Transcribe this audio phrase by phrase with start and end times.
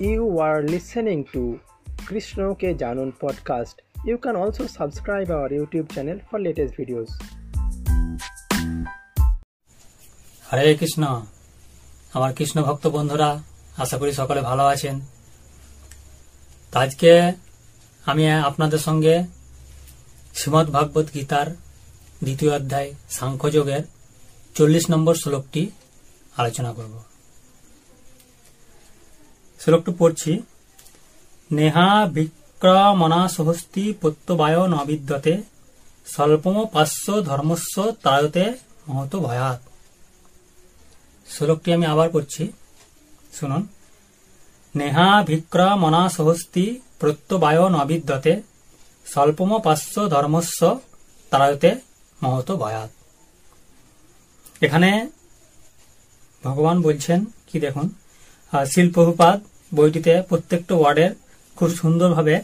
[0.00, 1.58] You are listening to
[2.08, 7.10] কৃষ্ণকে জানুন podcast you can also subscribe our YouTube channel for latest videos
[10.52, 11.22] Hare Krishna
[12.12, 13.42] আমার কৃষ্ণ ভক্ত বন্ধুরা,
[13.76, 15.00] আশা করি সকলে ভালো আছেন।
[16.72, 17.32] আজকে
[18.06, 19.24] আমি আপনাদের সঙ্গে
[20.34, 21.50] শ্রীমদ ভাগবত গীতার
[22.24, 23.82] দ্বিতীয় অধ্যায় সাংখ্যযোগের
[24.54, 25.70] চল্লিশ নম্বর শ্লোকটি
[26.36, 27.07] আলোচনা করব।
[29.60, 30.32] শ্লোকটি পড়ছি,
[31.50, 35.34] নেহা বিক্রমণা সহস্তি প্রত্যবায় নবিদ্যতে
[36.06, 38.44] স্বল্পম পার্শ্ব ধর্মস্ব তায়তে
[38.88, 39.60] মহত ভয়াত
[41.28, 42.44] শ্লোকটি আমি আবার পড়ছি,
[43.36, 43.62] শুনুন।
[44.74, 46.64] নেহা ভিক্রমণা সহস্তি
[47.00, 48.32] প্রত্যবায় নবিদ্যতে
[49.06, 50.60] স্বল্পম পার্শ্ব ধর্মস্ব
[51.32, 51.70] তারায়তে
[52.18, 52.90] মহত ভয়াত
[54.66, 54.90] এখানে
[56.42, 57.18] ভগবান বলছেন,
[57.48, 57.86] কি দেখুন?
[58.52, 59.40] শিল্পহুপাত
[59.74, 61.10] বইটিতে প্রত্যেকটা ওয়ার্ডের
[61.56, 62.40] খুব সুন্দরভাবে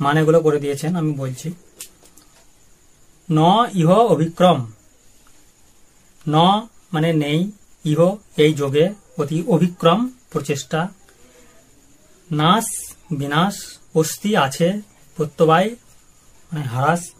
[0.00, 1.52] মানেগুলো করে দিয়েছেন, আমি বলছি।
[3.30, 3.38] ন
[3.74, 4.72] ইহ অভিক্রম।
[6.28, 6.34] ন
[6.92, 7.50] মানে নেই,
[7.84, 10.88] ইহ এই যোগে অতি অভিক্রম প্রচেষ্টা।
[12.32, 13.54] নাশ বিনাশ,
[13.94, 14.80] অস্থি আছে,
[15.16, 15.70] প্রত্যবায়
[16.52, 17.10] মানে হ্রাস।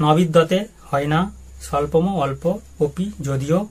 [0.00, 3.68] নবিদ্যতে হয় না, স্বল্পম অল্প, অপি যদিও।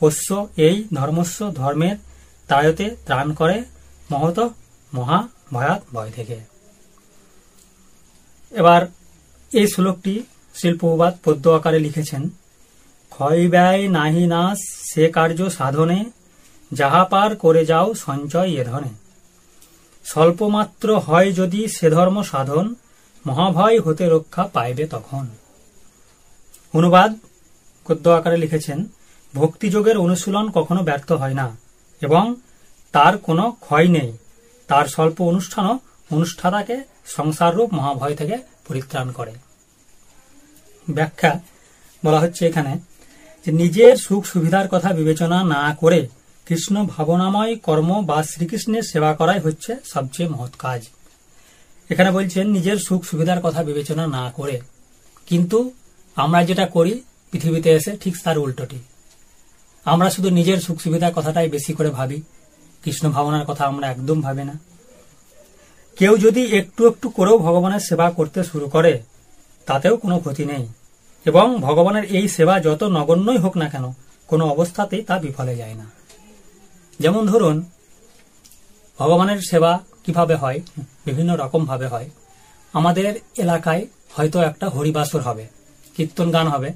[0.00, 1.96] অশ্ব এই ধর্মস্ব ধর্মের
[2.50, 3.56] তায়তে ত্রাণ করে
[4.10, 4.38] মহত
[4.92, 5.18] মহা
[5.52, 6.36] ভয়াত ভয় থেকে।
[8.52, 8.82] এবার
[9.52, 10.14] এই শ্লোকটি
[10.54, 12.22] শিল্পবাদ পদ্য আকারে লিখেছেন,
[13.12, 14.58] ক্ষয় ব্যয় নাহি নাশ
[14.90, 15.98] সে কার্য সাধনে,
[16.70, 18.92] যাহা পার করে যাও সঞ্চয় এ ধনে।
[20.04, 22.66] স্বল্পমাত্র হয় যদি সে ধর্ম সাধন,
[23.24, 25.24] মহাভয় হতে রক্ষা পাইবে তখন।
[26.74, 27.10] অনুবাদ
[27.86, 28.78] গদ্য আকারে লিখেছেন,
[29.34, 31.46] ভক্তিযোগের অনুশীলন কখনো ব্যর্থ হয় না।
[32.02, 32.34] এবং
[32.92, 34.12] তার কোনো ক্ষয় নেই।
[34.66, 35.78] তার স্বল্প অনুষ্ঠানও
[36.10, 39.32] অনুষ্ঠাতাকে সংসাররূপ মহাভয় থেকে পরিত্রাণ করে।
[40.90, 41.40] ব্যাখ্যা
[42.04, 42.78] বলা হচ্ছে এখানে
[43.46, 46.08] যে নিজের সুখ সুবিধার কথা বিবেচনা না করে
[46.46, 50.82] কৃষ্ণ ভাবনাময় কর্ম বা শ্রীকৃষ্ণের সেবা করাই হচ্ছে সবচেয়ে মহৎ কাজ।
[51.90, 54.60] এখানে বলছেন, নিজের সুখ সুবিধার কথা বিবেচনা না করে।
[55.26, 55.72] কিন্তু
[56.16, 58.78] আমরা যেটা করি, পৃথিবীতে এসে ঠিক তার উল্টোটি।
[59.84, 62.22] আমরা শুধু নিজের সুখ সুবিধার কথাটাই বেশি করে ভাবি।
[62.84, 64.58] কৃষ্ণ ভাবনার কথা আমরা একদম ভাবি না।
[65.98, 69.02] কেউ যদি একটু একটু করেও ভগবানের সেবা করতে শুরু করে,
[69.66, 70.68] তাতেও কোনো ক্ষতি নেই।
[71.24, 73.92] এবং ভগবানের এই সেবা যত নগণ্যই হোক না কেন,
[74.26, 75.84] কোনো অবস্থাতেই তা বিফলে যায় না।
[77.00, 77.64] যেমন ধরুন,
[78.98, 80.60] ভগবানের সেবা কীভাবে হয়?
[81.04, 82.10] বিভিন্ন রকম ভাবে হয়।
[82.72, 85.48] আমাদের এলাকায় হয়তো একটা হরিবাসর হবে
[85.96, 86.72] কীর্তন গান হবে।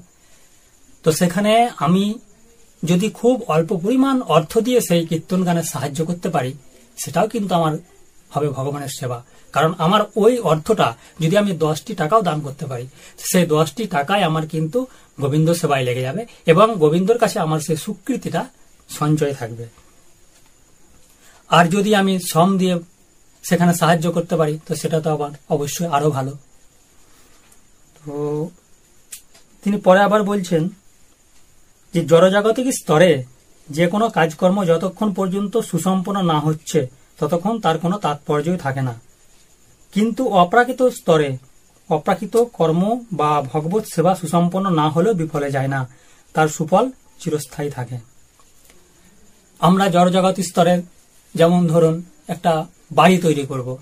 [1.03, 2.19] তো সেখানে আমি
[2.83, 6.51] যদি খুব অল্প পরিমাণ অর্থ দিয়ে সেই কীর্তন গানে সাহায্য করতে পারি,
[6.97, 7.73] সেটাও কিন্তু আমার
[8.33, 9.19] হবে ভগবানের সেবা।
[9.53, 10.87] কারণ আমার ওই অর্থটা
[11.19, 12.85] যদি আমি দশটি টাকাও দান করতে পারি,
[13.31, 14.79] সেই দশটি টাকায় আমার কিন্তু
[15.19, 16.21] গোবিন্দ সেবায় লেগে যাবে
[16.51, 18.41] এবং গোবিন্দর কাছে আমার সেই স্বীকৃতিটা
[18.89, 19.65] সঞ্চয় থাকবে।
[21.51, 22.75] আর যদি আমি শ্রম দিয়ে
[23.43, 26.33] সেখানে সাহায্য করতে পারি, তো সেটা তো আবার অবশ্যই আরও ভালো।
[27.97, 28.11] তো
[29.63, 30.69] তিনি পরে আবার বলছেন
[31.95, 33.23] যে জড়জাগতিক স্তরে
[33.69, 36.87] যে কোনো কাজকর্ম যতক্ষণ পর্যন্ত সুসম্পন্ন না হচ্ছে,
[37.19, 38.93] ততক্ষণ তার কোনো তাৎপর্যই থাকে না।
[39.91, 41.37] কিন্তু অপ্রাকৃত স্তরে
[41.89, 45.89] অপ্রাকৃত কর্ম বা ভগবত সেবা সুসম্পন্ন না হলেও বিফলে যায় না।
[46.33, 47.97] তার সুফল চিরস্থায়ী থাকে।
[49.59, 50.81] আমরা জড়জগত স্তরে
[51.35, 53.77] যেমন ধরুন একটা বাড়ি তৈরি করব।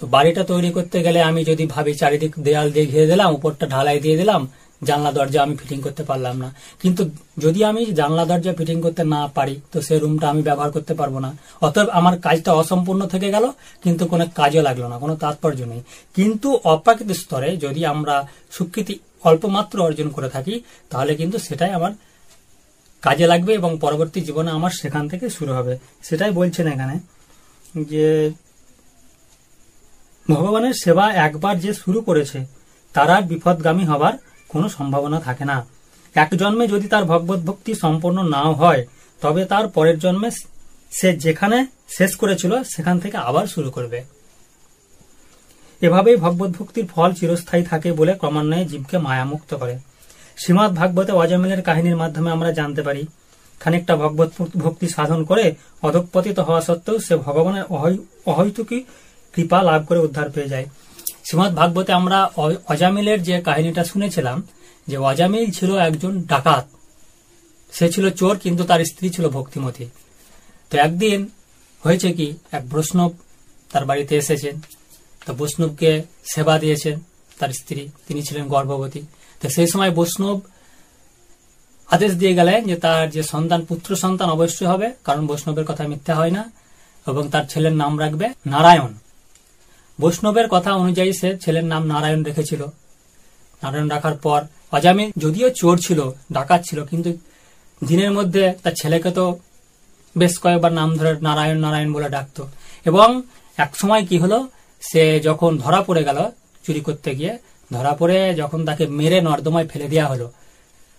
[0.00, 4.00] তো বাড়িটা তৈরি করতে গেলে আমি যদি ভাবি চারিদিক দেয়াল দিয়ে ঘিরে দিলাম, উপরটা ঢালাই
[4.00, 4.48] দিয়ে দিলাম
[4.84, 6.48] জানলা দরজা আমি ফিটিং করতে পারলাম না।
[6.82, 7.02] কিন্তু
[7.38, 11.18] যদি আমি জানলা দরজা ফিটিং করতে না পারি, তো সেই রুমটা আমি ব্যবহার করতে পারব
[11.18, 13.44] না। অতএব আমার কাজটা অসম্পূর্ণ থেকে গেল,
[13.82, 15.82] কিন্তু কোনো কাজে লাগল না, কোনো তাৎপর্য নেই।
[16.14, 18.14] কিন্তু অপ্রাকৃত স্তরে যদি আমরা
[18.52, 18.94] স্বীকৃতি
[19.24, 20.54] অল্প মাত্র অর্জন করে থাকি,
[20.90, 21.92] তাহলে কিন্তু সেটাই আমার
[23.02, 26.96] কাজে লাগবে এবং পরবর্তী জীবনে আমার সেখান থেকে শুরু হবে। সেটাই বলছেন এখানে
[27.82, 28.30] যে,
[30.30, 32.38] ভগবানের সেবা একবার যে শুরু করেছে,
[32.94, 34.14] তারা বিপদগামী হবার
[34.52, 35.58] কোনো সম্ভাবনা থাকে না।
[36.14, 38.82] এক জন্মে যদি তার ভগবত ভক্তি সম্পন্ন নাও হয়,
[39.22, 40.28] তবে তার পরের জন্মে
[40.98, 41.58] সে যেখানে
[41.98, 43.98] শেষ করেছিল, সেখান থেকে আবার শুরু করবে।
[45.82, 49.74] এভাবেই ভগবত ভক্তির ফল চিরস্থায়ী থাকে বলে ক্রমান্বয়ে জীবকে মায়ামুক্ত করে।
[50.40, 53.02] শ্রীমৎ ভাগবতে অজামিলের কাহিনীর মাধ্যমে আমরা জানতে পারি,
[53.60, 54.30] খানিকটা ভগবত
[54.64, 55.44] ভক্তি সাধন করে
[55.86, 57.64] অধপতিত হওয়া সত্ত্বেও সে ভগবানের
[58.30, 58.78] অহৈতুকী
[59.34, 60.66] কৃপা লাভ করে উদ্ধার পেয়ে যায়।
[61.26, 62.18] শ্রীমৎ ভাগবতে আমরা
[62.72, 64.38] অজামিলের যে কাহিনীটা শুনেছিলাম,
[64.90, 66.64] যে অজামিল ছিল একজন ডাকাত।
[67.72, 69.86] সে ছিল চোর, কিন্তু তার স্ত্রী ছিল ভক্তিমতী।
[70.70, 71.18] তো একদিন
[71.82, 73.12] হয়েছে কি, এক বৈষ্ণব
[73.70, 74.54] তার বাড়িতে এসেছেন।
[75.26, 75.90] তো বৈষ্ণবকে
[76.32, 76.96] সেবা দিয়েছেন
[77.38, 79.02] তার স্ত্রী, তিনি ছিলেন গর্ভবতী।
[79.40, 80.38] তো সেই সময় বৈষ্ণব
[81.88, 86.14] আদেশ দিয়ে গেলেন যে তার যে সন্তান, পুত্র সন্তান অবশ্যই হবে, কারণ বৈষ্ণবের কথা মিথ্যা
[86.20, 86.42] হয় না,
[87.06, 88.92] এবং তার ছেলের নাম রাখবে নারায়ণ।
[90.00, 92.62] বৈষ্ণবের কথা অনুযায়ী সে ছেলের নাম নারায়ণ রেখেছিল।
[93.62, 97.18] নারায়ণ রাখার পর অজামি যদিও চোর ছিল, ডাকাত ছিল, কিন্তু
[97.86, 99.38] দিনের মধ্যে তার ছেলেকে তো
[100.18, 102.46] বেশ কয়েকবার নাম ধরে নারায়ণ নারায়ণ বলে ডাকতো।
[102.84, 103.22] এবং
[103.56, 104.48] এক সময় কি হলো,
[104.80, 106.18] সে যখন ধরা পড়ে গেল
[106.66, 107.38] চুরি করতে গিয়ে,
[107.72, 110.32] ধরা পড়ে যখন তাকে মেরে নর্দমায় ফেলে দেওয়া হলো,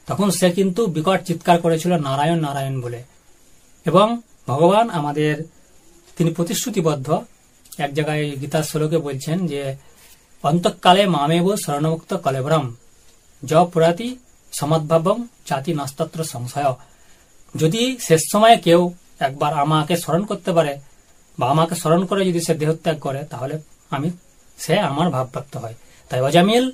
[0.08, 3.04] তখন সে কিন্তু বিকট চিৎকার করেছিল, নারায়ণ নারায়ণ বলে।
[3.86, 5.44] এবং ভগবান আমাদের,
[6.18, 7.26] তিনি প্রতিশ্রুতিবদ্ধ
[7.78, 9.76] এক জায়গায় গীতা শ্লোকে বলছেন যে,
[10.44, 12.76] অন্তকালে মামেব শরণমুক্ত কলেবরম
[13.46, 14.16] জ পুরাতি
[14.60, 16.74] সমদ্ভাবম চাতি নাস্তত্র সংশয়।
[17.56, 20.80] যদি শেষ সময়ে কেউ একবার আমাকে স্মরণ করতে পারে
[21.40, 23.60] বা আমাকে স্মরণ করে যদি সে দেহত্যাগ করে, তাহলে
[23.90, 24.12] আমি,
[24.58, 25.74] সে আমার ভাবপ্রাপ্ত হয়।
[26.10, 26.72] তাই অজামিল,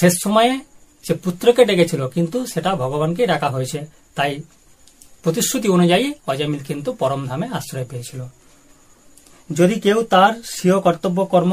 [0.00, 0.58] শেষ সময়ে
[1.02, 4.42] সে পুত্রকে ডেকেছিল, কিন্তু সেটা ভগবানকে ডাকা হয়েছে। তাই
[5.22, 8.24] প্রতিশ্রুতি অনুযায়ী অজামিল কিন্তু পরমধামে আশ্রয় পেয়েছিল।
[9.50, 11.52] যদি কেউ তার স্বীয় কর্তব্য কর্ম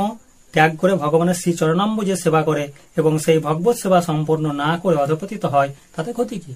[0.54, 2.64] ত্যাগ করে ভগবানের শ্রী চরণাম্বুজে সেবা করে
[3.00, 6.54] এবং সেই ভগবত সেবা সম্পূর্ণ না করে অধপতিত হয়, তাতে ক্ষতি কি?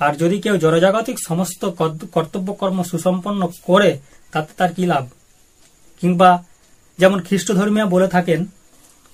[0.00, 1.62] আর যদি কেউ জড়জাগতিক সমস্ত
[2.14, 3.90] কর্তব্য কর্ম সুসম্পন্ন করে,
[4.32, 5.04] তাতে তার কি লাভ?
[6.00, 6.30] কিংবা
[6.98, 8.40] যেমন খ্রিস্ট ধর্মীয় বলে থাকেন,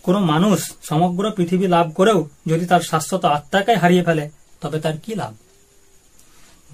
[0.04, 0.58] কোনো মানুষ
[0.88, 2.18] সমগ্র পৃথিবী লাভ করেও
[2.50, 4.24] যদি তার শাশ্বত আত্মাকে হারিয়ে ফেলে,
[4.62, 5.32] তবে তার কি লাভ?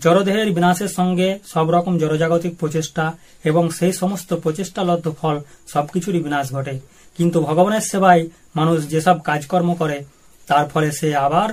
[0.02, 3.04] জড়দেহের বিনাশের সঙ্গে সব রকম জড়জাগতিক প্রচেষ্টা
[3.44, 5.36] এবং সেই সমস্ত প্রচেষ্টালব্ধ ফল
[5.72, 6.74] সবকিছুরই বিনাশ ঘটে।
[7.18, 8.22] কিন্তু ভগবানের সেবায়
[8.56, 10.04] মানুষ যেসব কাজকর্ম করে,
[10.46, 11.48] তার ফলে সে আবার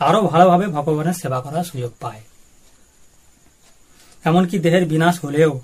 [0.00, 2.22] আরও ভালোভাবে ভগবানের সেবা করার সুযোগ পায়।
[4.24, 5.60] এমনকি দেহের বিনাশ হলেও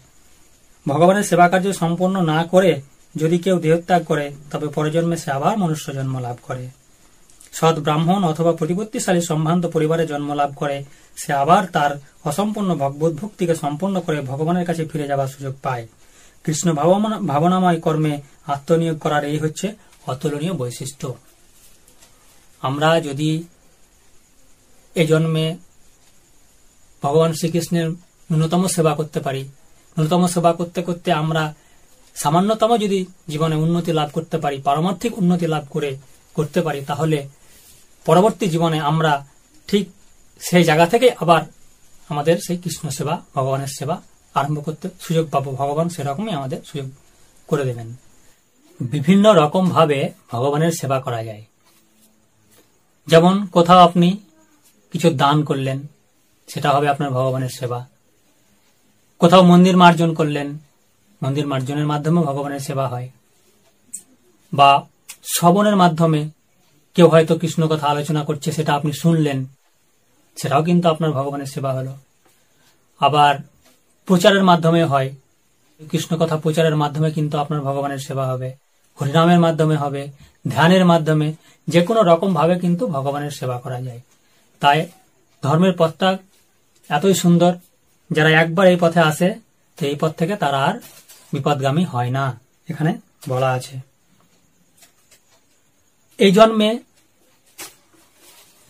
[0.86, 2.80] ভগবানের সেবা কার্য সম্পন্ন না করে
[3.16, 6.64] যদি কেউ দেহত্যাগ করে, তবে পরজন্মে সে আবার মনুষ্য জন্ম লাভ করে।
[7.58, 10.76] সৎ ব্রাহ্মণ অথবা প্রতিপত্তিশালী সম্ভ্রান্ত পরিবারে জন্ম লাভ করে,
[11.20, 11.92] সে আবার তার
[12.28, 15.84] অসম্পূর্ণ ভগবত ভক্তিকে সম্পন্ন করে ভগবানের কাছে ফিরে যাবার সুযোগ পায়।
[16.44, 16.68] কৃষ্ণ
[17.30, 18.14] ভাবনাময় কর্মে
[18.54, 19.66] আত্মনিয়োগ করার এই হচ্ছে
[20.10, 21.06] অতুলনীয় বৈশিষ্ট্য।
[22.62, 23.30] আমরা যদি
[24.96, 25.46] এ জন্মে
[27.02, 27.88] ভগবান শ্রীকৃষ্ণের
[28.28, 29.42] ন্যূনতম সেবা করতে পারি,
[29.96, 31.42] ন্যূনতম সেবা করতে করতে আমরা
[32.16, 32.98] সামান্যতম যদি
[33.32, 35.90] জীবনে উন্নতি লাভ করতে পারি, পারমার্থিক উন্নতি লাভ করে
[36.36, 37.18] করতে পারি, তাহলে
[38.08, 39.26] পরবর্তী জীবনে আমরা
[39.68, 39.88] ঠিক
[40.40, 41.42] সেই জায়গা থেকে আবার
[42.08, 44.02] আমাদের সেই কৃষ্ণ সেবা, ভগবানের সেবা
[44.34, 46.90] আরম্ভ করতে সুযোগ পাবো। ভগবান সেরকমই আমাদের সুযোগ
[47.46, 47.94] করে দেবেন।
[48.80, 51.44] বিভিন্ন রকম ভাবে ভগবানের সেবা করা যায়।
[53.06, 54.16] যেমন কোথাও আপনি
[54.92, 55.86] কিছু দান করলেন,
[56.48, 57.86] সেটা হবে আপনার ভগবানের সেবা।
[59.18, 60.58] কোথাও মন্দির মার্জন করলেন,
[61.22, 63.08] মন্দির মার্জনের মাধ্যমে ভগবানের সেবা হয়।
[64.52, 64.86] বা
[65.22, 66.30] শ্রবণের মাধ্যমে
[66.94, 69.46] কেউ হয়তো কৃষ্ণ কথা আলোচনা করছে, সেটা আপনি শুনলেন।
[70.36, 71.96] সেটাও কিন্তু আপনার ভগবানের সেবা হলো।
[73.00, 73.34] আবার
[74.06, 75.14] প্রচারের মাধ্যমে হয়।
[75.90, 78.52] কৃষ্ণ কথা প্রচারের মাধ্যমে কিন্তু আপনার ভগবানের সেবা হবে।
[79.00, 80.08] হরিনামের মাধ্যমে হবে,
[80.48, 81.34] ধ্যানের মাধ্যমে
[81.68, 84.00] যে কোনো রকম ভাবে কিন্তু ভগবানের সেবা করা যায়।
[84.60, 84.88] তাই
[85.42, 86.18] ধর্মের পথটা
[86.88, 87.54] এতই সুন্দর,
[88.10, 89.34] যারা একবার এই পথে আসে
[89.76, 90.80] তো এই পথ থেকে তারা আর
[91.32, 92.98] বিপদগামী হয় না। এখানে
[93.28, 93.80] বলা আছে।
[96.18, 96.70] এই জন্মে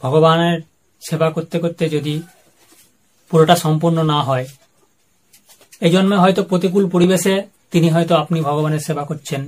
[0.03, 0.59] ভগবানের
[1.03, 2.15] সেবা করতে করতে যদি
[3.31, 4.47] পুরোটা সম্পূর্ণ না হয়,
[5.85, 7.35] এই জন্মে হয়তো প্রতিকূল পরিবেশে
[7.73, 9.43] তিনি হয়তো আপনি ভগবানের সেবা করছেন।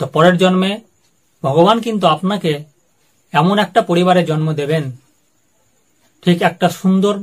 [0.00, 0.72] তো পরের জন্মে
[1.42, 2.52] ভগবান কিন্তু আপনাকে
[3.32, 4.84] এমন একটা পরিবারে জন্ম দেবেন,
[6.22, 7.14] ঠিক একটা সুন্দর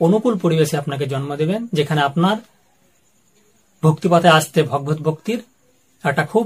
[0.00, 2.36] অনুকূল পরিবেশে আপনাকে জন্ম দেবেন, যেখানে আপনার
[3.82, 5.40] ভক্তিপথে আসতে ভগবত ভক্তির
[6.04, 6.44] একটা খুব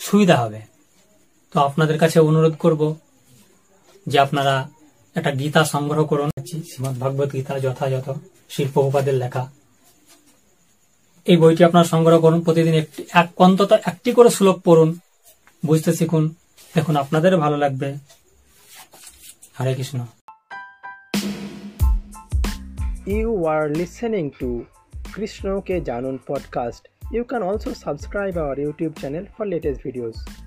[0.00, 0.60] সুবিধা হবে।
[1.54, 2.94] তো আপনাদের কাছে অনুরোধ করব
[4.06, 4.70] যে আপনারা
[5.14, 8.10] একটা গীতা সংগ্রহ করুন। শ্রীমদ ভগবত গীতা যথাযথ
[8.48, 9.50] শিল্পোপাদের লেখা।
[11.24, 14.98] এই বইটি আপনার সংগ্রহ করুন, প্রতিদিন একটি এক অন্তত একটি করে শ্লোক পড়ুন,
[15.66, 16.34] বুঝতে শিখুন,
[16.74, 17.94] দেখুন আপনাদের ভালো লাগবে।
[19.60, 20.06] Hare Krishna.
[23.06, 24.64] You are listening to
[25.14, 30.43] কৃষ্ণকে জানুন podcast you can can subscribe subscribe YouTube channel for latest videos.